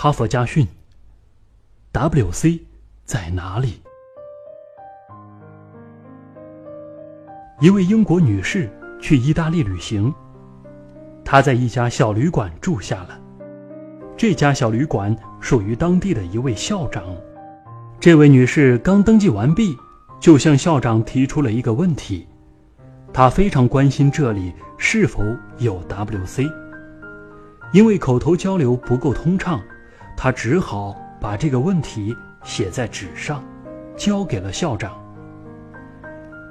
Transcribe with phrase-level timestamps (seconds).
[0.00, 0.64] 哈佛家训
[1.92, 2.60] ：“WC
[3.04, 3.82] 在哪里？”
[7.58, 8.70] 一位英国女士
[9.02, 10.14] 去意大利旅行，
[11.24, 13.20] 她在一家小旅馆住下了。
[14.16, 17.04] 这家小旅馆属于当地的一位校长。
[17.98, 19.76] 这位女士刚登记完毕，
[20.20, 22.24] 就向校长提出了一个问题。
[23.12, 25.24] 她非常关心这里是否
[25.58, 26.48] 有 WC。
[27.72, 29.60] 因为口头交流不够通畅，
[30.20, 33.40] 他只好把这个问题写在纸上，
[33.96, 34.92] 交给了校长。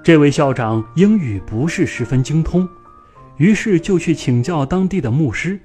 [0.02, 2.66] 这位校长英语不是十分精通，
[3.36, 5.60] 于是就去请教当地的牧师，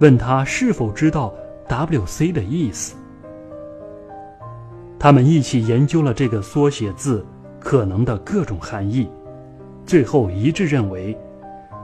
[0.00, 1.32] 问他是否知道
[1.68, 2.96] “WC” 的意思。
[4.98, 7.24] 他们一起研究了这个缩写字
[7.60, 9.08] 可能的各种含义，
[9.86, 11.16] 最后一致认为，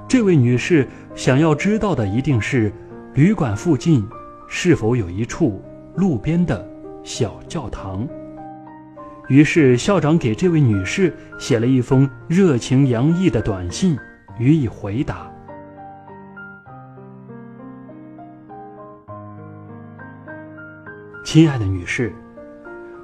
[0.08, 2.72] 这位女士想要知道的一定是
[3.14, 4.04] 旅馆附近
[4.56, 5.60] 是否有一处
[5.96, 6.64] 路边的
[7.02, 8.06] 小教堂。
[9.26, 13.98] 于是，校长给这位女士写了一封热情洋溢的短信，
[14.38, 15.28] 予以回答。
[21.24, 22.12] 亲爱的女士，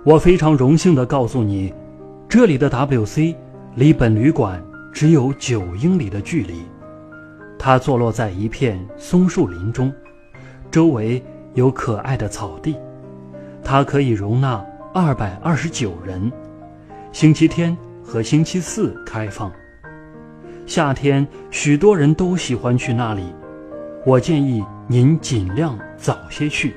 [0.05, 1.75] 我非常荣幸的告诉你，
[2.29, 3.35] 这里的 WC
[3.75, 6.63] 离本旅馆只有九英里的距离。
[7.59, 9.93] 它坐落在一片松树林中，
[10.71, 11.21] 周围
[11.55, 12.77] 有可爱的草地，
[13.63, 14.65] 它可以容纳。
[14.93, 16.33] 二百二十九人，
[17.13, 19.53] 星期天和星期四开放。
[20.67, 23.33] 夏天许多人都喜欢去那里，
[24.05, 26.75] 我建议您尽量早些去。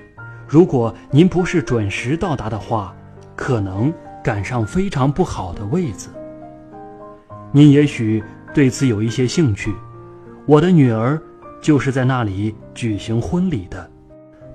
[0.47, 2.95] 如果您不是准时到达的话，
[3.35, 3.91] 可能
[4.23, 6.09] 赶上非常不好的位子。
[7.51, 9.73] 您也许对此有一些兴趣。
[10.45, 11.19] 我的女儿
[11.63, 13.89] 就是在那里举行婚礼的，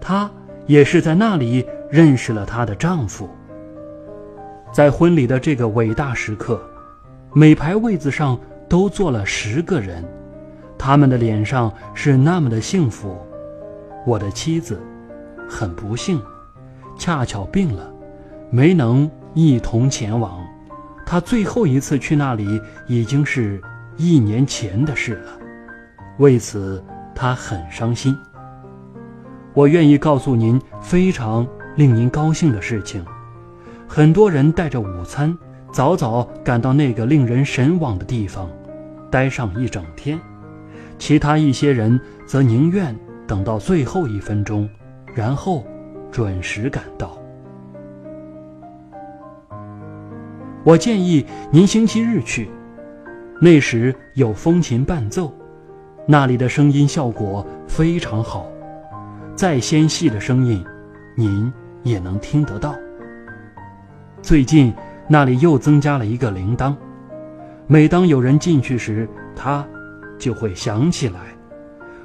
[0.08, 0.30] 她
[0.66, 3.28] 也是在那里认识了她的丈夫。
[4.72, 6.58] 在婚礼的这个伟大时刻，
[7.34, 10.02] 每排位子上都坐了十个人，
[10.78, 13.18] 他们的脸上是那么的幸福。
[14.06, 14.80] 我的妻子
[15.46, 16.18] 很不幸，
[16.98, 17.92] 恰巧病了，
[18.48, 20.42] 没能一同前往。
[21.04, 23.60] 她最后一次去那里已经是
[23.98, 25.32] 一年前的事了，
[26.16, 26.82] 为此
[27.14, 28.16] 她很伤心。
[29.58, 33.04] 我愿意告诉您非常令您高兴的事情。
[33.88, 35.36] 很多人带着午餐，
[35.72, 38.48] 早早赶到那个令人神往的地方，
[39.10, 40.16] 待上一整天；
[40.96, 42.96] 其他一些人则宁愿
[43.26, 44.70] 等到最后一分钟，
[45.12, 45.66] 然后
[46.12, 47.18] 准时赶到。
[50.62, 52.48] 我建议您星期日去，
[53.40, 55.34] 那时有风琴伴奏，
[56.06, 58.46] 那里的声音效果非常好，
[59.38, 60.64] 再纤细的声音，
[61.14, 61.52] 您
[61.84, 62.74] 也能听得到。
[64.20, 64.74] 最近
[65.06, 66.74] 那里又增加了一个铃铛，
[67.68, 69.64] 每当有人进去时，它
[70.18, 71.20] 就会响起来。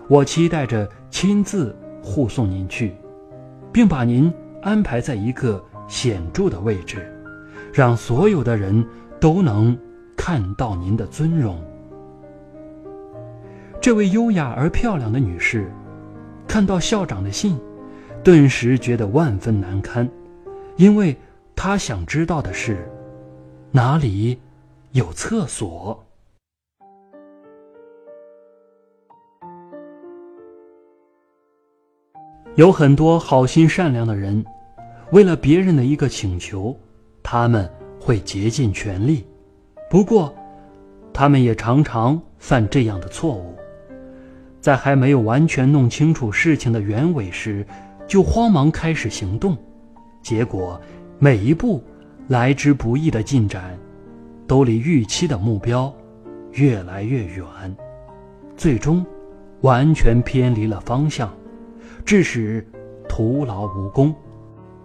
[0.07, 2.95] 我期待着亲自护送您去，
[3.71, 7.11] 并把您安排在一个显著的位置，
[7.73, 8.85] 让所有的人
[9.19, 9.75] 都能
[10.15, 11.59] 看到您的尊容。
[13.81, 15.71] 这位优雅而漂亮的女士，
[16.47, 17.59] 看到校长的信，
[18.23, 20.09] 顿时觉得万分难堪，
[20.77, 21.15] 因为。
[21.55, 22.89] 他想知道的是，
[23.71, 24.39] 哪里
[24.91, 26.03] 有厕所？
[32.55, 34.43] 有很多好心善良的人，
[35.11, 36.75] 为了别人的一个请求，
[37.21, 39.23] 他们会竭尽全力。
[39.91, 40.33] 不过，
[41.13, 43.55] 他们也常常犯这样的错误，
[44.63, 47.67] 在还没有完全弄清楚事情的原委时，
[48.07, 49.57] 就慌忙开始行动，
[50.21, 50.79] 结果。
[51.19, 51.83] 每一步
[52.29, 53.77] 来之不易的进展，
[54.47, 55.93] 都离预期的目标
[56.53, 57.45] 越来越远，
[58.55, 59.05] 最终
[59.63, 61.29] 完全偏离了方向，
[62.05, 62.65] 致使
[63.09, 64.15] 徒劳无功，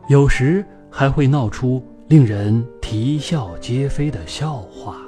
[0.08, 5.07] 有时还会闹出令人啼笑皆非的笑话。